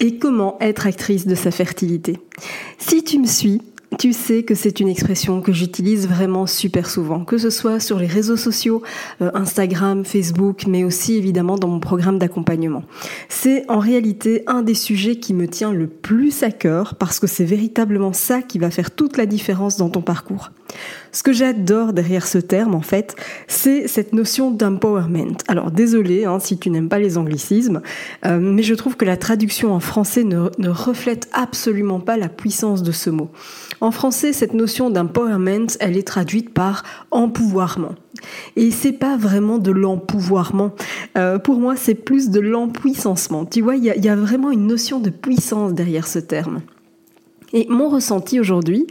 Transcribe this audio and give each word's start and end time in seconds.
Et 0.00 0.18
comment 0.18 0.56
être 0.60 0.86
actrice 0.86 1.26
de 1.26 1.34
sa 1.34 1.50
fertilité. 1.50 2.18
Si 2.78 3.02
tu 3.04 3.18
me 3.18 3.26
suis, 3.26 3.60
tu 3.98 4.12
sais 4.12 4.44
que 4.44 4.54
c'est 4.54 4.80
une 4.80 4.88
expression 4.88 5.40
que 5.42 5.52
j'utilise 5.52 6.08
vraiment 6.08 6.46
super 6.46 6.88
souvent, 6.88 7.24
que 7.24 7.38
ce 7.38 7.50
soit 7.50 7.80
sur 7.80 7.98
les 7.98 8.06
réseaux 8.06 8.36
sociaux, 8.36 8.82
euh, 9.20 9.30
Instagram, 9.34 10.04
Facebook, 10.04 10.64
mais 10.66 10.84
aussi 10.84 11.16
évidemment 11.16 11.58
dans 11.58 11.68
mon 11.68 11.80
programme 11.80 12.18
d'accompagnement. 12.18 12.84
C'est 13.28 13.68
en 13.68 13.78
réalité 13.78 14.42
un 14.46 14.62
des 14.62 14.74
sujets 14.74 15.16
qui 15.16 15.34
me 15.34 15.48
tient 15.48 15.72
le 15.72 15.86
plus 15.86 16.42
à 16.42 16.50
cœur 16.50 16.94
parce 16.94 17.18
que 17.18 17.26
c'est 17.26 17.44
véritablement 17.44 18.12
ça 18.12 18.42
qui 18.42 18.58
va 18.58 18.70
faire 18.70 18.90
toute 18.90 19.16
la 19.16 19.26
différence 19.26 19.76
dans 19.76 19.90
ton 19.90 20.02
parcours. 20.02 20.50
Ce 21.12 21.22
que 21.22 21.32
j'adore 21.32 21.92
derrière 21.92 22.26
ce 22.26 22.38
terme, 22.38 22.74
en 22.74 22.82
fait, 22.82 23.16
c'est 23.48 23.88
cette 23.88 24.12
notion 24.12 24.50
d'empowerment. 24.50 25.36
Alors 25.48 25.70
désolé 25.70 26.24
hein, 26.24 26.38
si 26.38 26.58
tu 26.58 26.70
n'aimes 26.70 26.88
pas 26.88 26.98
les 26.98 27.18
anglicismes, 27.18 27.82
euh, 28.26 28.38
mais 28.40 28.62
je 28.62 28.74
trouve 28.74 28.96
que 28.96 29.04
la 29.04 29.16
traduction 29.16 29.72
en 29.72 29.80
français 29.80 30.24
ne, 30.24 30.68
reflète 30.68 31.28
absolument 31.32 32.00
pas 32.00 32.16
la 32.16 32.28
puissance 32.28 32.82
de 32.82 32.92
ce 32.92 33.10
mot. 33.10 33.30
En 33.80 33.90
français, 33.90 34.32
cette 34.32 34.54
notion 34.54 34.90
d'empowerment, 34.90 35.66
elle 35.80 35.96
est 35.96 36.06
traduite 36.06 36.50
par 36.52 36.84
empouvoirment. 37.10 37.94
Et 38.56 38.70
c'est 38.70 38.92
pas 38.92 39.16
vraiment 39.16 39.58
de 39.58 39.70
l'empouvoirment. 39.70 40.72
Euh, 41.16 41.38
pour 41.38 41.58
moi, 41.58 41.74
c'est 41.76 41.94
plus 41.94 42.30
de 42.30 42.40
l'empuissancement. 42.40 43.46
Tu 43.46 43.62
vois, 43.62 43.76
il 43.76 43.84
y 43.84 44.08
a 44.08 44.16
vraiment 44.16 44.50
une 44.50 44.66
notion 44.66 45.00
de 45.00 45.10
puissance 45.10 45.72
derrière 45.72 46.06
ce 46.06 46.18
terme. 46.18 46.60
Et 47.52 47.66
mon 47.68 47.88
ressenti 47.88 48.38
aujourd'hui, 48.38 48.86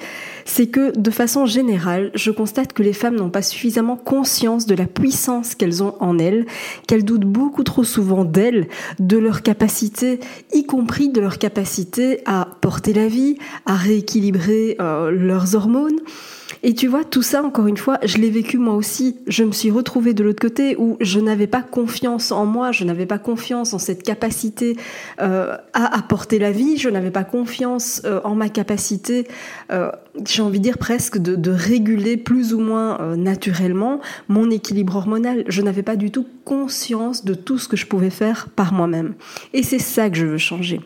c'est 0.45 0.67
que 0.67 0.97
de 0.97 1.11
façon 1.11 1.45
générale, 1.45 2.11
je 2.15 2.31
constate 2.31 2.73
que 2.73 2.83
les 2.83 2.93
femmes 2.93 3.15
n'ont 3.15 3.29
pas 3.29 3.41
suffisamment 3.41 3.95
conscience 3.95 4.65
de 4.65 4.75
la 4.75 4.85
puissance 4.85 5.55
qu'elles 5.55 5.83
ont 5.83 5.95
en 5.99 6.17
elles, 6.17 6.45
qu'elles 6.87 7.05
doutent 7.05 7.21
beaucoup 7.21 7.63
trop 7.63 7.83
souvent 7.83 8.25
d'elles, 8.25 8.67
de 8.99 9.17
leur 9.17 9.43
capacité, 9.43 10.19
y 10.53 10.65
compris 10.65 11.09
de 11.09 11.21
leur 11.21 11.37
capacité 11.37 12.21
à 12.25 12.47
porter 12.61 12.93
la 12.93 13.07
vie, 13.07 13.37
à 13.65 13.75
rééquilibrer 13.75 14.75
euh, 14.81 15.11
leurs 15.11 15.55
hormones. 15.55 15.99
Et 16.61 16.73
tu 16.73 16.87
vois, 16.87 17.05
tout 17.05 17.21
ça, 17.21 17.41
encore 17.41 17.67
une 17.67 17.77
fois, 17.77 17.99
je 18.03 18.17
l'ai 18.17 18.29
vécu 18.29 18.57
moi 18.57 18.75
aussi. 18.75 19.17
Je 19.27 19.43
me 19.43 19.51
suis 19.51 19.71
retrouvée 19.71 20.13
de 20.13 20.23
l'autre 20.23 20.41
côté 20.41 20.75
où 20.77 20.97
je 20.99 21.19
n'avais 21.19 21.47
pas 21.47 21.61
confiance 21.61 22.31
en 22.31 22.45
moi, 22.45 22.71
je 22.73 22.83
n'avais 22.83 23.05
pas 23.05 23.17
confiance 23.17 23.73
en 23.73 23.79
cette 23.79 24.03
capacité 24.03 24.75
euh, 25.21 25.55
à 25.73 25.97
apporter 25.97 26.37
la 26.37 26.51
vie, 26.51 26.77
je 26.77 26.89
n'avais 26.89 27.11
pas 27.11 27.23
confiance 27.23 28.01
euh, 28.03 28.19
en 28.25 28.35
ma 28.35 28.49
capacité, 28.49 29.25
euh, 29.71 29.89
j'ai 30.25 30.41
envie 30.41 30.59
de 30.59 30.63
dire 30.63 30.77
presque, 30.77 31.17
de, 31.17 31.49
réguler 31.49 32.17
plus 32.17 32.53
ou 32.53 32.59
moins 32.59 33.15
naturellement 33.15 33.99
mon 34.27 34.51
équilibre 34.51 34.95
hormonal. 34.95 35.43
Je 35.47 35.61
n'avais 35.61 35.81
pas 35.81 35.95
du 35.95 36.11
tout 36.11 36.27
conscience 36.45 37.25
de 37.25 37.33
tout 37.33 37.57
ce 37.57 37.67
que 37.67 37.75
je 37.75 37.85
pouvais 37.85 38.11
faire 38.11 38.49
par 38.55 38.71
moi-même. 38.71 39.15
Et 39.53 39.63
c'est 39.63 39.79
ça 39.79 40.09
que 40.09 40.17
je 40.17 40.25
veux 40.25 40.37
changer. 40.37 40.79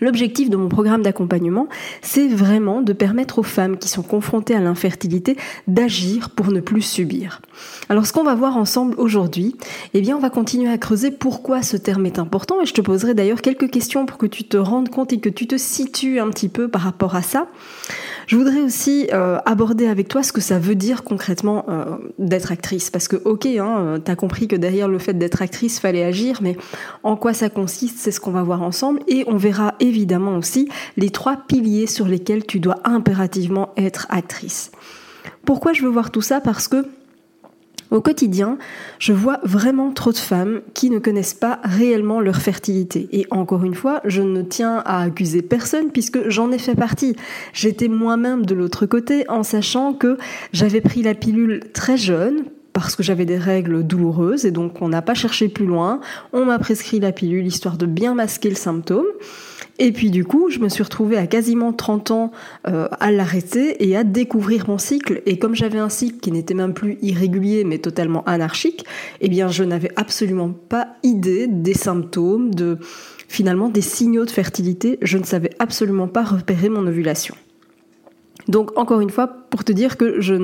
L'objectif 0.00 0.50
de 0.50 0.56
mon 0.56 0.68
programme 0.68 1.02
d'accompagnement, 1.02 1.68
c'est 2.02 2.28
vraiment 2.28 2.82
de 2.82 2.92
permettre 2.92 3.38
aux 3.38 3.44
femmes 3.44 3.78
qui 3.78 3.88
sont 3.88 4.02
confrontées 4.02 4.54
à 4.54 4.60
l'infertilité 4.60 5.36
d'agir 5.68 6.30
pour 6.30 6.50
ne 6.50 6.60
plus 6.60 6.82
subir. 6.82 7.40
Alors 7.88 8.06
ce 8.06 8.12
qu'on 8.12 8.24
va 8.24 8.34
voir 8.34 8.56
ensemble 8.56 8.94
aujourd'hui, 8.98 9.56
eh 9.94 10.00
bien 10.00 10.16
on 10.16 10.20
va 10.20 10.30
continuer 10.30 10.70
à 10.70 10.78
creuser 10.78 11.10
pourquoi 11.10 11.62
ce 11.62 11.76
terme 11.76 12.06
est 12.06 12.18
important 12.18 12.60
et 12.60 12.66
je 12.66 12.74
te 12.74 12.80
poserai 12.80 13.14
d'ailleurs 13.14 13.42
quelques 13.42 13.70
questions 13.70 14.06
pour 14.06 14.18
que 14.18 14.26
tu 14.26 14.44
te 14.44 14.56
rendes 14.56 14.88
compte 14.88 15.12
et 15.12 15.20
que 15.20 15.28
tu 15.28 15.46
te 15.46 15.56
situes 15.56 16.18
un 16.18 16.30
petit 16.30 16.48
peu 16.48 16.68
par 16.68 16.82
rapport 16.82 17.14
à 17.14 17.22
ça. 17.22 17.46
Je 18.26 18.36
voudrais 18.36 18.60
aussi 18.60 19.08
euh, 19.12 19.38
aborder 19.44 19.86
avec 19.86 20.08
toi 20.08 20.22
ce 20.22 20.32
que 20.32 20.40
ça 20.40 20.58
veut 20.58 20.74
dire 20.74 21.04
concrètement 21.04 21.66
euh, 21.68 21.96
d'être 22.18 22.52
actrice. 22.52 22.90
Parce 22.90 23.08
que, 23.08 23.16
ok, 23.16 23.46
hein, 23.46 23.76
euh, 23.78 23.98
t'as 23.98 24.16
compris 24.16 24.48
que 24.48 24.56
derrière 24.56 24.88
le 24.88 24.98
fait 24.98 25.14
d'être 25.14 25.42
actrice, 25.42 25.78
fallait 25.78 26.04
agir, 26.04 26.40
mais 26.42 26.56
en 27.02 27.16
quoi 27.16 27.34
ça 27.34 27.50
consiste, 27.50 27.98
c'est 27.98 28.10
ce 28.10 28.20
qu'on 28.20 28.30
va 28.30 28.42
voir 28.42 28.62
ensemble. 28.62 29.00
Et 29.08 29.24
on 29.26 29.36
verra 29.36 29.74
évidemment 29.84 30.36
aussi 30.36 30.68
les 30.96 31.10
trois 31.10 31.36
piliers 31.36 31.86
sur 31.86 32.06
lesquels 32.06 32.44
tu 32.44 32.60
dois 32.60 32.80
impérativement 32.84 33.70
être 33.76 34.06
actrice. 34.10 34.72
Pourquoi 35.44 35.72
je 35.72 35.82
veux 35.82 35.90
voir 35.90 36.10
tout 36.10 36.22
ça? 36.22 36.40
Parce 36.40 36.68
que 36.68 36.86
au 37.90 38.00
quotidien, 38.00 38.58
je 38.98 39.12
vois 39.12 39.38
vraiment 39.44 39.92
trop 39.92 40.10
de 40.10 40.16
femmes 40.16 40.62
qui 40.72 40.90
ne 40.90 40.98
connaissent 40.98 41.34
pas 41.34 41.60
réellement 41.62 42.20
leur 42.20 42.36
fertilité. 42.36 43.08
Et 43.12 43.26
encore 43.30 43.62
une 43.62 43.74
fois, 43.74 44.00
je 44.04 44.22
ne 44.22 44.42
tiens 44.42 44.82
à 44.84 45.02
accuser 45.02 45.42
personne 45.42 45.92
puisque 45.92 46.28
j'en 46.28 46.50
ai 46.50 46.58
fait 46.58 46.74
partie. 46.74 47.14
J'étais 47.52 47.88
moi-même 47.88 48.46
de 48.46 48.54
l'autre 48.54 48.86
côté 48.86 49.28
en 49.28 49.44
sachant 49.44 49.92
que 49.92 50.18
j'avais 50.52 50.80
pris 50.80 51.02
la 51.02 51.14
pilule 51.14 51.60
très 51.72 51.96
jeune 51.96 52.44
parce 52.72 52.96
que 52.96 53.04
j'avais 53.04 53.26
des 53.26 53.38
règles 53.38 53.84
douloureuses 53.84 54.44
et 54.44 54.50
donc 54.50 54.82
on 54.82 54.88
n'a 54.88 55.02
pas 55.02 55.14
cherché 55.14 55.48
plus 55.48 55.66
loin. 55.66 56.00
On 56.32 56.44
m'a 56.44 56.58
prescrit 56.58 56.98
la 56.98 57.12
pilule 57.12 57.46
histoire 57.46 57.76
de 57.76 57.86
bien 57.86 58.14
masquer 58.14 58.48
le 58.48 58.56
symptôme. 58.56 59.06
Et 59.78 59.92
puis 59.92 60.10
du 60.10 60.24
coup, 60.24 60.50
je 60.50 60.60
me 60.60 60.68
suis 60.68 60.82
retrouvée 60.82 61.16
à 61.16 61.26
quasiment 61.26 61.72
30 61.72 62.10
ans 62.10 62.32
euh, 62.68 62.88
à 63.00 63.10
l'arrêter 63.10 63.88
et 63.88 63.96
à 63.96 64.04
découvrir 64.04 64.68
mon 64.68 64.78
cycle. 64.78 65.22
Et 65.26 65.38
comme 65.38 65.54
j'avais 65.54 65.78
un 65.78 65.88
cycle 65.88 66.18
qui 66.20 66.30
n'était 66.30 66.54
même 66.54 66.74
plus 66.74 66.98
irrégulier 67.02 67.64
mais 67.64 67.78
totalement 67.78 68.22
anarchique, 68.24 68.84
eh 69.20 69.28
bien 69.28 69.48
je 69.48 69.64
n'avais 69.64 69.90
absolument 69.96 70.50
pas 70.50 70.88
idée 71.02 71.46
des 71.48 71.74
symptômes, 71.74 72.54
de 72.54 72.78
finalement 73.28 73.68
des 73.68 73.80
signaux 73.80 74.24
de 74.24 74.30
fertilité. 74.30 74.98
Je 75.02 75.18
ne 75.18 75.24
savais 75.24 75.50
absolument 75.58 76.08
pas 76.08 76.22
repérer 76.22 76.68
mon 76.68 76.86
ovulation. 76.86 77.34
Donc 78.48 78.76
encore 78.76 79.00
une 79.00 79.10
fois, 79.10 79.26
pour 79.26 79.64
te 79.64 79.72
dire 79.72 79.96
que 79.96 80.20
je, 80.20 80.34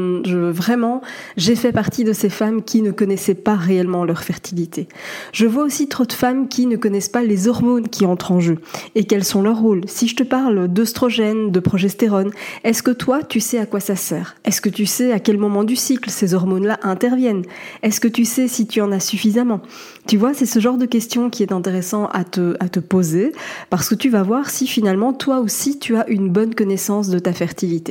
vraiment, 0.50 1.00
j'ai 1.36 1.56
fait 1.56 1.72
partie 1.72 2.04
de 2.04 2.12
ces 2.12 2.28
femmes 2.28 2.62
qui 2.62 2.80
ne 2.80 2.92
connaissaient 2.92 3.34
pas 3.34 3.56
réellement 3.56 4.04
leur 4.04 4.22
fertilité. 4.22 4.88
Je 5.32 5.46
vois 5.46 5.64
aussi 5.64 5.88
trop 5.88 6.04
de 6.04 6.12
femmes 6.12 6.48
qui 6.48 6.66
ne 6.66 6.76
connaissent 6.76 7.08
pas 7.08 7.22
les 7.22 7.48
hormones 7.48 7.88
qui 7.88 8.06
entrent 8.06 8.32
en 8.32 8.40
jeu 8.40 8.58
et 8.94 9.04
quels 9.04 9.24
sont 9.24 9.42
leurs 9.42 9.60
rôles. 9.60 9.82
Si 9.86 10.06
je 10.06 10.16
te 10.16 10.22
parle 10.22 10.68
d'œstrogène, 10.68 11.50
de 11.50 11.60
progestérone, 11.60 12.30
est-ce 12.62 12.82
que 12.82 12.90
toi, 12.90 13.22
tu 13.22 13.40
sais 13.40 13.58
à 13.58 13.66
quoi 13.66 13.80
ça 13.80 13.96
sert? 13.96 14.36
Est-ce 14.44 14.60
que 14.60 14.68
tu 14.68 14.86
sais 14.86 15.12
à 15.12 15.18
quel 15.18 15.38
moment 15.38 15.64
du 15.64 15.76
cycle 15.76 16.10
ces 16.10 16.34
hormones-là 16.34 16.78
interviennent? 16.82 17.44
Est-ce 17.82 18.00
que 18.00 18.08
tu 18.08 18.24
sais 18.24 18.48
si 18.48 18.66
tu 18.66 18.80
en 18.80 18.92
as 18.92 19.00
suffisamment? 19.00 19.60
Tu 20.06 20.16
vois, 20.16 20.34
c'est 20.34 20.46
ce 20.46 20.60
genre 20.60 20.78
de 20.78 20.86
questions 20.86 21.30
qui 21.30 21.42
est 21.42 21.52
intéressant 21.52 22.06
à 22.06 22.24
te, 22.24 22.54
à 22.60 22.68
te 22.68 22.80
poser 22.80 23.32
parce 23.68 23.88
que 23.88 23.94
tu 23.94 24.08
vas 24.08 24.22
voir 24.22 24.50
si 24.50 24.66
finalement 24.66 25.12
toi 25.12 25.40
aussi 25.40 25.78
tu 25.78 25.96
as 25.96 26.08
une 26.08 26.28
bonne 26.28 26.54
connaissance 26.54 27.08
de 27.08 27.18
ta 27.18 27.32
fertilité. 27.32 27.89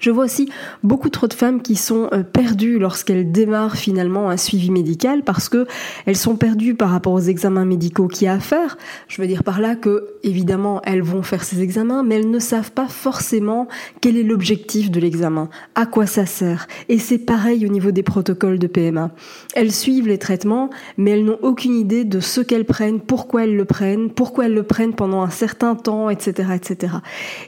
Je 0.00 0.10
vois 0.10 0.24
aussi 0.24 0.48
beaucoup 0.82 1.08
trop 1.08 1.28
de 1.28 1.34
femmes 1.34 1.62
qui 1.62 1.76
sont 1.76 2.08
euh, 2.12 2.22
perdues 2.22 2.78
lorsqu'elles 2.78 3.30
démarrent 3.30 3.76
finalement 3.76 4.28
un 4.28 4.36
suivi 4.36 4.70
médical 4.70 5.22
parce 5.22 5.48
que 5.48 5.66
elles 6.06 6.16
sont 6.16 6.36
perdues 6.36 6.74
par 6.74 6.90
rapport 6.90 7.12
aux 7.12 7.20
examens 7.20 7.64
médicaux 7.64 8.08
qu'il 8.08 8.26
y 8.26 8.28
a 8.28 8.34
à 8.34 8.40
faire. 8.40 8.76
Je 9.08 9.20
veux 9.22 9.28
dire 9.28 9.44
par 9.44 9.60
là 9.60 9.76
que 9.76 10.08
évidemment 10.22 10.82
elles 10.84 11.02
vont 11.02 11.22
faire 11.22 11.44
ces 11.44 11.62
examens, 11.62 12.02
mais 12.02 12.16
elles 12.16 12.30
ne 12.30 12.38
savent 12.38 12.72
pas 12.72 12.88
forcément 12.88 13.68
quel 14.00 14.16
est 14.16 14.22
l'objectif 14.22 14.90
de 14.90 15.00
l'examen, 15.00 15.48
à 15.74 15.86
quoi 15.86 16.06
ça 16.06 16.26
sert. 16.26 16.66
Et 16.88 16.98
c'est 16.98 17.18
pareil 17.18 17.64
au 17.66 17.70
niveau 17.70 17.90
des 17.90 18.02
protocoles 18.02 18.58
de 18.58 18.66
PMA. 18.66 19.10
Elles 19.54 19.72
suivent 19.72 20.08
les 20.08 20.18
traitements, 20.18 20.70
mais 20.98 21.12
elles 21.12 21.24
n'ont 21.24 21.38
aucune 21.42 21.74
idée 21.74 22.04
de 22.04 22.20
ce 22.20 22.40
qu'elles 22.40 22.64
prennent, 22.64 23.00
pourquoi 23.00 23.44
elles 23.44 23.56
le 23.56 23.64
prennent, 23.64 24.10
pourquoi 24.10 24.46
elles 24.46 24.54
le 24.54 24.62
prennent 24.62 24.94
pendant 24.94 25.22
un 25.22 25.30
certain 25.30 25.74
temps, 25.74 26.10
etc., 26.10 26.50
etc. 26.54 26.94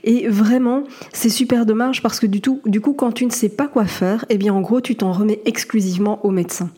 Et 0.05 0.29
vraiment, 0.29 0.85
c'est 1.13 1.29
super 1.29 1.67
dommage 1.67 2.03
parce 2.03 2.21
que 2.21 2.27
du 2.27 2.36
du 2.41 2.81
coup, 2.81 2.95
quand 2.95 3.13
tu 3.13 3.27
ne 3.27 3.31
sais 3.31 3.49
pas 3.49 3.69
quoi 3.69 3.85
faire, 3.85 4.25
eh 4.29 4.39
bien, 4.39 4.55
en 4.55 4.61
gros, 4.61 4.81
tu 4.81 4.97
t'en 4.97 5.13
remets 5.13 5.41
exclusivement 5.45 6.25
au 6.25 6.31
médecin. 6.31 6.71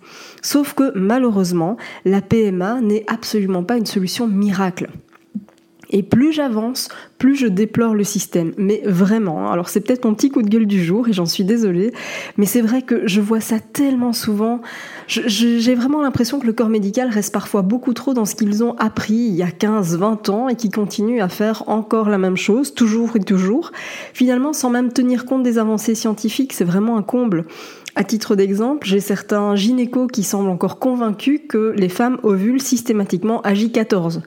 Sauf 0.43 0.75
que, 0.75 0.93
malheureusement, 0.97 1.77
la 2.05 2.21
PMA 2.21 2.81
n'est 2.81 3.05
absolument 3.07 3.65
pas 3.65 3.77
une 3.77 3.87
solution 3.87 4.27
miracle. 4.27 4.89
Et 5.91 6.03
plus 6.03 6.33
j'avance, 6.33 6.89
plus 7.17 7.35
je 7.35 7.47
déplore 7.47 7.95
le 7.95 8.05
système. 8.05 8.53
Mais 8.59 8.83
vraiment, 8.85 9.47
hein. 9.47 9.53
alors 9.53 9.69
c'est 9.69 9.81
peut-être 9.81 10.05
mon 10.05 10.15
petit 10.15 10.31
coup 10.31 10.43
de 10.43 10.49
gueule 10.49 10.67
du 10.67 10.85
jour 10.85 11.09
et 11.09 11.13
j'en 11.13 11.27
suis 11.27 11.45
désolée, 11.45 11.93
mais 12.37 12.47
c'est 12.47 12.61
vrai 12.61 12.83
que 12.83 13.07
je 13.07 13.21
vois 13.21 13.41
ça 13.41 13.59
tellement 13.59 14.13
souvent. 14.13 14.61
J'ai 15.07 15.75
vraiment 15.75 16.03
l'impression 16.03 16.39
que 16.39 16.47
le 16.47 16.53
corps 16.53 16.69
médical 16.69 17.09
reste 17.09 17.33
parfois 17.33 17.63
beaucoup 17.63 17.95
trop 17.95 18.13
dans 18.13 18.27
ce 18.27 18.35
qu'ils 18.35 18.63
ont 18.63 18.77
appris 18.77 19.15
il 19.15 19.35
y 19.35 19.43
a 19.43 19.51
15, 19.51 19.97
20 19.97 20.29
ans 20.29 20.49
et 20.49 20.57
qui 20.57 20.71
continue 20.71 21.21
à 21.21 21.29
faire 21.29 21.65
encore 21.69 22.11
la 22.11 22.19
même 22.19 22.37
chose, 22.37 22.75
toujours 22.75 23.17
et 23.17 23.21
toujours, 23.21 23.73
finalement 24.13 24.53
sans 24.53 24.71
même 24.71 24.93
tenir 24.93 25.25
compte 25.25 25.43
des 25.43 25.59
avancées 25.59 25.95
scientifiques, 25.95 26.53
c'est 26.53 26.65
vraiment 26.65 26.99
un 26.99 27.03
comble. 27.03 27.47
À 27.99 28.05
titre 28.05 28.37
d'exemple, 28.37 28.87
j'ai 28.87 29.01
certains 29.01 29.57
gynécos 29.57 30.07
qui 30.13 30.23
semblent 30.23 30.51
encore 30.51 30.79
convaincus 30.79 31.41
que 31.49 31.75
les 31.77 31.89
femmes 31.89 32.19
ovulent 32.23 32.63
systématiquement 32.63 33.41
à 33.41 33.55
J14 33.55 34.21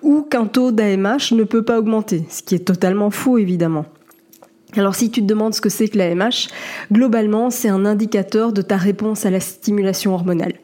ou 0.00 0.22
qu'un 0.22 0.46
taux 0.46 0.72
d'AMH 0.72 1.32
ne 1.32 1.44
peut 1.44 1.62
pas 1.62 1.78
augmenter, 1.78 2.24
ce 2.30 2.42
qui 2.42 2.54
est 2.54 2.60
totalement 2.60 3.10
faux 3.10 3.36
évidemment. 3.36 3.84
Alors 4.78 4.94
si 4.94 5.10
tu 5.10 5.20
te 5.20 5.26
demandes 5.26 5.52
ce 5.52 5.60
que 5.60 5.68
c'est 5.68 5.88
que 5.88 5.98
l'AMH, 5.98 6.48
globalement 6.90 7.50
c'est 7.50 7.68
un 7.68 7.84
indicateur 7.84 8.54
de 8.54 8.62
ta 8.62 8.78
réponse 8.78 9.26
à 9.26 9.30
la 9.30 9.40
stimulation 9.40 10.14
hormonale. 10.14 10.54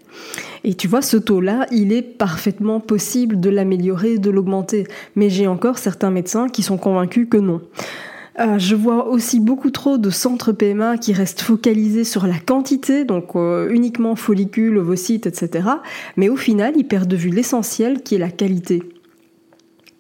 Et 0.65 0.73
tu 0.73 0.89
vois, 0.89 1.03
ce 1.03 1.19
taux-là, 1.19 1.67
il 1.71 1.93
est 1.93 2.01
parfaitement 2.01 2.81
possible 2.81 3.39
de 3.39 3.51
l'améliorer, 3.51 4.17
de 4.17 4.31
l'augmenter. 4.31 4.87
Mais 5.17 5.29
j'ai 5.29 5.47
encore 5.47 5.77
certains 5.77 6.11
médecins 6.11 6.49
qui 6.49 6.63
sont 6.63 6.79
convaincus 6.79 7.29
que 7.31 7.37
non. 7.37 7.61
Euh, 8.41 8.59
je 8.59 8.75
vois 8.75 9.07
aussi 9.09 9.39
beaucoup 9.39 9.71
trop 9.71 9.97
de 9.97 10.11
centres 10.11 10.53
PMA 10.53 10.99
qui 10.99 11.13
restent 11.13 11.43
focalisés 11.43 12.05
sur 12.05 12.27
la 12.27 12.39
quantité, 12.39 13.05
donc 13.05 13.37
euh, 13.37 13.71
uniquement 13.71 14.17
follicules, 14.17 14.77
ovocytes, 14.77 15.27
etc. 15.27 15.69
Mais 16.17 16.29
au 16.29 16.37
final, 16.37 16.75
ils 16.77 16.87
perdent 16.87 17.09
de 17.09 17.17
vue 17.17 17.31
l'essentiel 17.31 18.03
qui 18.03 18.17
est 18.17 18.19
la 18.19 18.31
qualité 18.31 18.83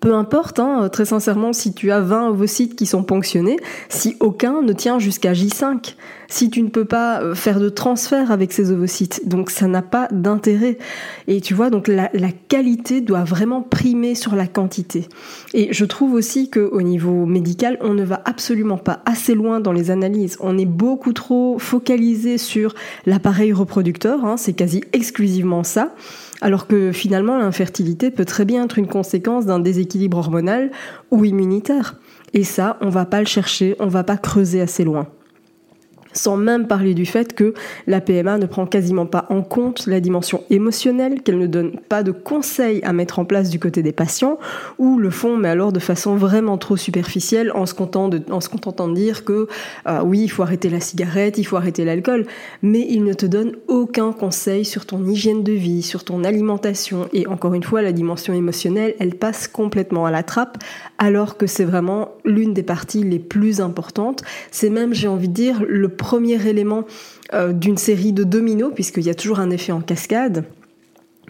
peu 0.05 0.12
importe, 0.12 0.59
hein, 0.59 0.91
très 0.91 1.06
sincèrement, 1.06 1.55
si 1.55 1.73
tu 1.73 1.91
as 1.91 2.01
20 2.01 2.29
ovocytes 2.29 2.77
qui 2.77 2.85
sont 2.85 3.03
ponctionnés, 3.05 3.56
si 3.89 4.17
aucun 4.21 4.61
ne 4.61 4.75
tient 4.75 4.99
jusqu'à 4.99 5.33
J5, 5.33 5.95
si 6.29 6.51
tu 6.51 6.61
ne 6.62 6.69
peux 6.69 6.85
pas 6.85 7.23
euh, 7.23 7.35
faire 7.35 7.59
de 7.59 7.71
transfert 7.71 8.31
avec 8.31 8.53
ces 8.53 8.71
ovocytes, 8.71 9.27
donc 9.27 9.49
ça 9.49 9.67
n'a 9.67 9.81
pas 9.81 10.09
d'intérêt. 10.12 10.77
Et 11.27 11.41
tu 11.41 11.55
vois, 11.55 11.71
donc 11.71 11.89
la, 11.89 12.11
qualité 12.49 13.01
doit 13.01 13.25
vraiment 13.25 13.62
primer 13.62 14.15
sur 14.15 14.37
la 14.37 14.47
quantité. 14.47 15.09
Et 15.55 15.73
je 15.73 15.87
trouve 15.87 16.12
aussi 16.12 16.50
qu'au 16.50 16.83
niveau 16.83 17.25
médical, 17.25 17.79
on 17.81 17.95
ne 17.95 18.05
va 18.05 18.21
absolument 18.27 18.77
pas 18.77 19.00
assez 19.07 19.35
loin 19.35 19.61
dans 19.61 19.73
les 19.73 19.91
analyses. 19.91 20.37
On 20.41 20.59
est 20.59 20.67
beaucoup 20.67 21.15
trop 21.15 21.59
focalisé 21.59 22.37
sur 22.37 22.75
l'appareil 23.07 23.55
reproducteur, 23.55 24.27
hein, 24.27 24.37
c'est 24.37 24.53
quasi 24.53 24.85
exclusivement 24.93 25.62
ça. 25.62 25.95
Alors 26.41 26.67
que 26.67 26.93
finalement, 26.93 27.39
l'infertilité 27.39 28.11
peut 28.11 28.25
très 28.25 28.45
bien 28.45 28.65
être 28.65 28.79
une 28.79 28.89
conséquence 28.89 29.47
d'un 29.47 29.61
déséquilibre 29.61 30.19
hormonal 30.19 30.71
ou 31.11 31.25
immunitaire. 31.25 31.97
Et 32.33 32.45
ça, 32.45 32.77
on 32.81 32.89
va 32.89 33.07
pas 33.07 33.21
le 33.21 33.27
chercher, 33.27 33.77
on 33.79 33.87
va 33.87 34.05
pas 34.05 34.17
creuser 34.17 34.61
assez 34.61 34.85
loin 34.85 35.07
sans 36.14 36.37
même 36.37 36.66
parler 36.66 36.94
du 36.94 37.06
fait 37.06 37.34
que 37.34 37.55
la 37.87 38.00
PMA 38.00 38.38
ne 38.38 38.46
prend 38.46 38.66
quasiment 38.66 39.06
pas 39.06 39.26
en 39.28 39.43
compte 39.43 39.87
la 39.87 40.00
dimension 40.00 40.43
émotionnelle, 40.50 41.22
qu'elle 41.22 41.38
ne 41.38 41.46
donne 41.46 41.78
pas 41.88 42.02
de 42.02 42.12
conseils 42.12 42.81
à 42.82 42.93
mettre 42.93 43.19
en 43.19 43.25
place 43.25 43.50
du 43.50 43.58
côté 43.58 43.82
des 43.82 43.93
patients, 43.93 44.38
ou 44.78 44.99
le 44.99 45.11
font, 45.11 45.37
mais 45.37 45.49
alors 45.49 45.72
de 45.72 45.81
façon 45.81 46.16
vraiment 46.16 46.58
trop 46.58 46.76
superficielle, 46.76 47.52
en 47.55 47.66
se 47.66 47.75
contentant 47.75 48.08
de, 48.08 48.22
en 48.31 48.40
se 48.40 48.49
contentant 48.49 48.88
de 48.88 48.94
dire 48.94 49.25
que 49.25 49.49
euh, 49.87 50.00
oui, 50.02 50.20
il 50.22 50.28
faut 50.28 50.43
arrêter 50.43 50.69
la 50.69 50.81
cigarette, 50.81 51.38
il 51.38 51.44
faut 51.44 51.56
arrêter 51.56 51.84
l'alcool, 51.84 52.26
mais 52.62 52.87
il 52.88 53.05
ne 53.05 53.12
te 53.12 53.26
donne 53.26 53.52
aucun 53.69 54.12
conseil 54.12 54.64
sur 54.64 54.87
ton 54.87 55.05
hygiène 55.05 55.43
de 55.43 55.52
vie, 55.52 55.82
sur 55.82 56.05
ton 56.05 56.25
alimentation, 56.25 57.08
et 57.12 57.26
encore 57.26 57.55
une 57.55 57.62
fois, 57.62 57.82
la 57.82 57.93
dimension 57.93 58.32
émotionnelle, 58.32 58.94
elle 58.99 59.14
passe 59.14 59.49
complètement 59.49 60.06
à 60.06 60.11
la 60.11 60.22
trappe, 60.22 60.58
alors 60.99 61.37
que 61.37 61.46
c'est 61.46 61.64
vraiment 61.64 62.12
l'une 62.25 62.55
des 62.55 62.62
parties 62.62 63.02
les 63.02 63.19
plus 63.19 63.61
importantes. 63.61 64.22
C'est 64.50 64.70
même, 64.70 64.94
j'ai 64.94 65.08
envie 65.08 65.28
de 65.28 65.34
dire, 65.34 65.62
le 65.66 65.88
premier 66.05 66.47
élément 66.47 66.85
euh, 67.33 67.55
d'une 67.55 67.79
série 67.79 68.12
de 68.12 68.25
dominos, 68.25 68.73
puisqu'il 68.75 69.05
y 69.05 69.11
a 69.11 69.15
toujours 69.15 69.41
un 69.41 69.49
effet 69.49 69.73
en 69.73 69.81
cascade. 69.81 70.45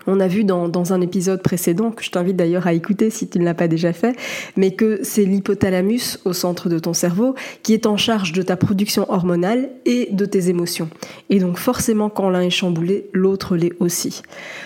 On 0.06 0.21
a 0.21 0.29
vu 0.29 0.45
dans, 0.45 0.93
un 0.93 1.01
épisode 1.01 1.43
précédent, 1.43 1.91
que 1.91 2.05
je 2.05 2.11
t'invite 2.11 2.37
d'ailleurs 2.37 2.67
à 2.67 2.75
écouter 2.75 3.11
si 3.11 3.29
tu 3.29 3.39
ne 3.39 3.45
l'as 3.45 3.55
pas 3.55 3.69
déjà 3.69 3.93
fait, 3.93 4.17
mais 4.56 4.73
que 4.73 5.01
c'est 5.03 5.25
l'hypothalamus 5.25 6.19
au 6.25 6.33
centre 6.33 6.69
de 6.69 6.79
ton 6.79 6.93
cerveau 6.93 7.35
qui 7.62 7.73
est 7.73 7.87
en 7.87 7.97
charge 7.97 8.33
de 8.33 8.43
ta 8.43 8.56
production 8.56 9.11
hormonale 9.11 9.71
et 9.87 10.09
de 10.12 10.27
tes 10.27 10.49
émotions. 10.51 10.89
Et 11.31 11.39
donc 11.39 11.59
forcément, 11.59 12.11
quand 12.11 12.29
l'un 12.29 12.43
est 12.43 12.51
chamboulé, 12.51 13.09
l'autre 13.12 13.56
l'est 13.56 13.73
aussi. 13.81 14.23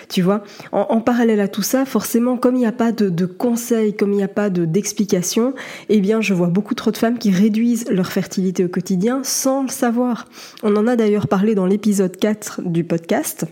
Tu 0.08 0.22
vois, 0.22 0.42
en, 0.72 1.00
parallèle 1.00 1.40
à 1.40 1.48
tout 1.48 1.62
ça, 1.62 1.84
forcément, 1.84 2.36
comme 2.36 2.56
il 2.56 2.60
n'y 2.60 2.66
a 2.66 2.72
pas 2.72 2.92
de, 2.92 3.08
de 3.08 3.26
conseils, 3.26 3.94
comme 3.94 4.12
il 4.12 4.16
n'y 4.16 4.22
a 4.22 4.28
pas 4.28 4.50
d'explications, 4.50 5.54
eh 5.88 6.00
bien, 6.00 6.20
je 6.20 6.34
vois 6.34 6.48
beaucoup 6.48 6.74
trop 6.74 6.90
de 6.90 6.96
femmes 6.96 7.18
qui 7.18 7.30
réduisent 7.30 7.86
leur 7.90 8.10
fertilité 8.10 8.64
au 8.64 8.68
quotidien 8.68 9.20
sans 9.22 9.62
le 9.62 9.68
savoir. 9.68 10.26
On 10.62 10.74
en 10.76 10.86
a 10.86 10.96
d'ailleurs 10.96 11.28
parlé 11.28 11.54
dans 11.54 11.66
l'épisode 11.66 12.16
4 12.16 12.62
du 12.64 12.84
podcast. 12.84 13.46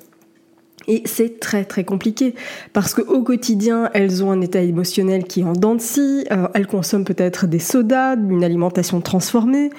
Et 0.89 1.03
c'est 1.05 1.41
très 1.41 1.65
très 1.65 1.85
compliqué 1.85 2.35
parce 2.73 2.95
qu'au 2.95 3.23
quotidien, 3.23 3.91
elles 3.95 4.23
ont 4.23 4.31
un 4.31 4.41
état 4.41 4.61
émotionnel 4.61 5.25
qui 5.25 5.41
est 5.41 5.45
en 5.45 5.53
dents 5.53 5.77
euh, 5.99 6.49
elles 6.55 6.67
consomment 6.67 7.05
peut-être 7.05 7.47
des 7.47 7.59
sodas, 7.59 8.17
une 8.17 8.45
alimentation 8.45 9.01
transformée, 9.01 9.71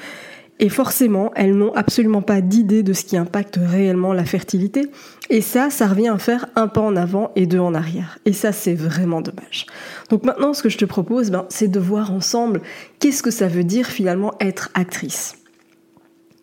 et 0.59 0.69
forcément, 0.69 1.31
elles 1.36 1.56
n'ont 1.56 1.74
absolument 1.74 2.24
pas 2.24 2.42
d'idée 2.42 2.81
de 2.81 2.94
ce 2.94 3.04
qui 3.04 3.15
impacte 3.15 3.59
réellement 3.62 4.13
la 4.13 4.25
fertilité. 4.25 4.88
Et 5.30 5.42
ça, 5.42 5.69
ça 5.69 5.86
revient 5.86 6.07
à 6.07 6.18
faire 6.18 6.48
un 6.56 6.68
pas 6.68 6.81
en 6.81 6.95
avant 6.95 7.31
et 7.36 7.45
deux 7.45 7.59
en 7.59 7.75
arrière. 7.75 8.18
Et 8.25 8.33
ça, 8.33 8.51
c'est 8.51 8.74
vraiment 8.74 9.21
dommage. 9.21 9.68
Donc 10.09 10.24
maintenant, 10.24 10.54
ce 10.54 10.63
que 10.63 10.69
je 10.69 10.80
te 10.80 10.86
propose, 10.86 11.30
ben, 11.30 11.45
c'est 11.50 11.68
de 11.68 11.80
voir 11.80 12.12
ensemble 12.12 12.62
qu'est-ce 13.00 13.21
que 13.21 13.30
ça 13.30 13.48
veut 13.48 13.63
dire 13.63 13.86
finalement 13.86 14.33
être 14.39 14.69
actrice. 14.74 15.36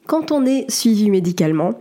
Quand 0.06 0.30
on 0.30 0.44
est 0.44 0.70
suivi 0.70 1.10
médicalement, 1.10 1.72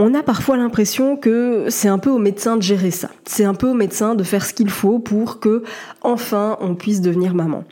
on 0.00 0.14
a 0.14 0.22
parfois 0.22 0.56
l'impression 0.56 1.16
que 1.16 1.66
c'est 1.70 1.88
un 1.88 1.98
peu 1.98 2.08
au 2.08 2.18
médecin 2.18 2.56
de 2.56 2.62
gérer 2.62 2.92
ça. 2.92 3.10
C'est 3.26 3.44
un 3.44 3.54
peu 3.54 3.66
au 3.66 3.74
médecin 3.74 4.14
de 4.14 4.22
faire 4.22 4.46
ce 4.46 4.54
qu'il 4.54 4.70
faut 4.70 5.00
pour 5.00 5.40
que 5.40 5.64
enfin 6.02 6.56
on 6.60 6.76
puisse 6.76 7.00
devenir 7.00 7.34
maman. 7.34 7.64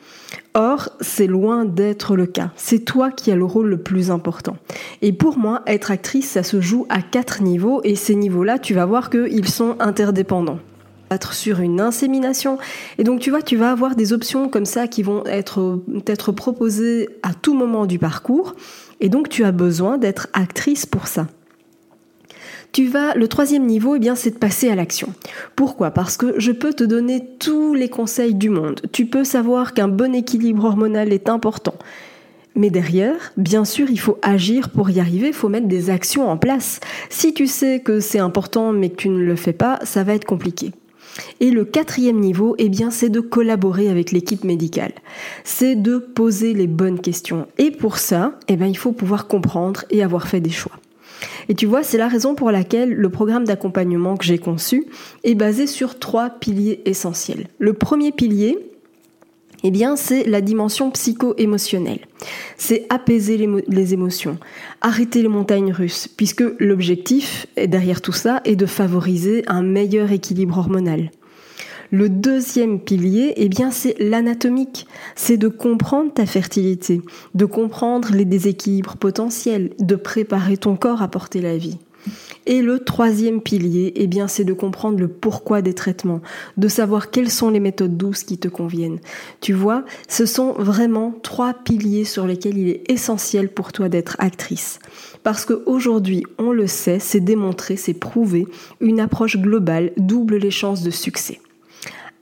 Or, 0.54 0.88
c'est 1.00 1.28
loin 1.28 1.64
d'être 1.64 2.16
le 2.16 2.26
cas. 2.26 2.50
C'est 2.56 2.80
toi 2.80 3.12
qui 3.12 3.30
as 3.30 3.36
le 3.36 3.44
rôle 3.44 3.68
le 3.68 3.76
plus 3.76 4.10
important. 4.10 4.56
Et 5.02 5.12
pour 5.12 5.38
moi, 5.38 5.62
être 5.68 5.92
actrice, 5.92 6.28
ça 6.28 6.42
se 6.42 6.60
joue 6.60 6.84
à 6.88 7.00
quatre 7.00 7.42
niveaux 7.42 7.80
et 7.84 7.94
ces 7.94 8.16
niveaux-là, 8.16 8.58
tu 8.58 8.74
vas 8.74 8.86
voir 8.86 9.08
qu'ils 9.08 9.48
sont 9.48 9.76
interdépendants 9.78 10.58
être 11.12 11.34
sur 11.34 11.60
une 11.60 11.80
insémination. 11.80 12.58
Et 12.98 13.04
donc 13.04 13.20
tu 13.20 13.30
vois, 13.30 13.40
tu 13.40 13.56
vas 13.56 13.70
avoir 13.70 13.94
des 13.94 14.12
options 14.12 14.48
comme 14.48 14.64
ça 14.64 14.88
qui 14.88 15.04
vont 15.04 15.24
être, 15.26 15.80
être 16.08 16.32
proposées 16.32 17.08
à 17.22 17.32
tout 17.32 17.54
moment 17.54 17.86
du 17.86 18.00
parcours. 18.00 18.56
Et 18.98 19.08
donc 19.08 19.28
tu 19.28 19.44
as 19.44 19.52
besoin 19.52 19.98
d'être 19.98 20.26
actrice 20.32 20.84
pour 20.84 21.06
ça 21.06 21.28
tu 22.76 22.88
vas, 22.88 23.14
le 23.14 23.26
troisième 23.26 23.64
niveau, 23.64 23.96
eh 23.96 23.98
bien, 23.98 24.14
c'est 24.14 24.32
de 24.32 24.38
passer 24.38 24.68
à 24.68 24.74
l'action. 24.74 25.08
Pourquoi? 25.54 25.92
Parce 25.92 26.18
que 26.18 26.38
je 26.38 26.52
peux 26.52 26.74
te 26.74 26.84
donner 26.84 27.24
tous 27.38 27.72
les 27.72 27.88
conseils 27.88 28.34
du 28.34 28.50
monde. 28.50 28.82
Tu 28.92 29.06
peux 29.06 29.24
savoir 29.24 29.72
qu'un 29.72 29.88
bon 29.88 30.14
équilibre 30.14 30.66
hormonal 30.66 31.10
est 31.10 31.30
important. 31.30 31.72
Mais 32.54 32.68
derrière, 32.68 33.32
bien 33.38 33.64
sûr, 33.64 33.88
il 33.88 33.98
faut 33.98 34.18
agir 34.20 34.68
pour 34.68 34.90
y 34.90 35.00
arriver, 35.00 35.28
il 35.28 35.32
faut 35.32 35.48
mettre 35.48 35.68
des 35.68 35.88
actions 35.88 36.28
en 36.28 36.36
place. 36.36 36.80
Si 37.08 37.32
tu 37.32 37.46
sais 37.46 37.80
que 37.80 37.98
c'est 37.98 38.18
important 38.18 38.72
mais 38.72 38.90
que 38.90 38.96
tu 38.96 39.08
ne 39.08 39.24
le 39.24 39.36
fais 39.36 39.54
pas, 39.54 39.78
ça 39.84 40.04
va 40.04 40.12
être 40.12 40.26
compliqué. 40.26 40.72
Et 41.40 41.50
le 41.50 41.64
quatrième 41.64 42.20
niveau, 42.20 42.56
eh 42.58 42.68
bien, 42.68 42.90
c'est 42.90 43.08
de 43.08 43.20
collaborer 43.20 43.88
avec 43.88 44.12
l'équipe 44.12 44.44
médicale. 44.44 44.92
C'est 45.44 45.76
de 45.76 45.96
poser 45.96 46.52
les 46.52 46.66
bonnes 46.66 47.00
questions. 47.00 47.46
Et 47.56 47.70
pour 47.70 47.96
ça, 47.96 48.38
eh 48.48 48.56
bien, 48.56 48.66
il 48.66 48.76
faut 48.76 48.92
pouvoir 48.92 49.28
comprendre 49.28 49.86
et 49.88 50.02
avoir 50.02 50.28
fait 50.28 50.40
des 50.40 50.50
choix. 50.50 50.78
Et 51.48 51.54
tu 51.54 51.66
vois, 51.66 51.82
c'est 51.82 51.98
la 51.98 52.08
raison 52.08 52.34
pour 52.34 52.50
laquelle 52.50 52.92
le 52.92 53.08
programme 53.08 53.44
d'accompagnement 53.44 54.16
que 54.16 54.24
j'ai 54.24 54.38
conçu 54.38 54.86
est 55.24 55.34
basé 55.34 55.66
sur 55.66 55.98
trois 55.98 56.30
piliers 56.30 56.80
essentiels. 56.84 57.46
Le 57.58 57.72
premier 57.72 58.12
pilier, 58.12 58.58
eh 59.62 59.70
bien, 59.70 59.96
c'est 59.96 60.24
la 60.24 60.40
dimension 60.40 60.90
psycho-émotionnelle. 60.90 62.00
C'est 62.56 62.86
apaiser 62.88 63.36
les, 63.68 63.94
émotions, 63.94 64.38
arrêter 64.80 65.22
les 65.22 65.28
montagnes 65.28 65.72
russes, 65.72 66.08
puisque 66.08 66.44
l'objectif 66.58 67.46
derrière 67.56 68.00
tout 68.00 68.12
ça 68.12 68.40
est 68.44 68.56
de 68.56 68.66
favoriser 68.66 69.44
un 69.46 69.62
meilleur 69.62 70.12
équilibre 70.12 70.58
hormonal. 70.58 71.10
Le 71.92 72.08
deuxième 72.08 72.80
pilier, 72.80 73.34
eh 73.36 73.48
bien, 73.48 73.70
c'est 73.70 73.94
l'anatomique. 74.00 74.86
C'est 75.14 75.36
de 75.36 75.48
comprendre 75.48 76.12
ta 76.12 76.26
fertilité, 76.26 77.00
de 77.34 77.44
comprendre 77.44 78.08
les 78.12 78.24
déséquilibres 78.24 78.96
potentiels, 78.96 79.70
de 79.78 79.94
préparer 79.94 80.56
ton 80.56 80.76
corps 80.76 81.02
à 81.02 81.08
porter 81.08 81.40
la 81.40 81.56
vie. 81.56 81.78
Et 82.46 82.62
le 82.62 82.80
troisième 82.80 83.40
pilier, 83.40 83.92
eh 83.96 84.06
bien, 84.06 84.28
c'est 84.28 84.44
de 84.44 84.52
comprendre 84.52 85.00
le 85.00 85.08
pourquoi 85.08 85.62
des 85.62 85.74
traitements, 85.74 86.20
de 86.56 86.68
savoir 86.68 87.10
quelles 87.10 87.30
sont 87.30 87.50
les 87.50 87.58
méthodes 87.60 87.96
douces 87.96 88.22
qui 88.22 88.38
te 88.38 88.46
conviennent. 88.48 89.00
Tu 89.40 89.52
vois, 89.52 89.84
ce 90.08 90.26
sont 90.26 90.52
vraiment 90.52 91.12
trois 91.22 91.54
piliers 91.54 92.04
sur 92.04 92.26
lesquels 92.26 92.58
il 92.58 92.68
est 92.68 92.90
essentiel 92.90 93.48
pour 93.48 93.72
toi 93.72 93.88
d'être 93.88 94.16
actrice. 94.20 94.78
Parce 95.24 95.44
qu'aujourd'hui, 95.44 96.22
on 96.38 96.52
le 96.52 96.68
sait, 96.68 97.00
c'est 97.00 97.20
démontré, 97.20 97.76
c'est 97.76 97.94
prouvé, 97.94 98.46
une 98.80 99.00
approche 99.00 99.36
globale 99.36 99.92
double 99.96 100.36
les 100.36 100.52
chances 100.52 100.82
de 100.82 100.90
succès 100.90 101.40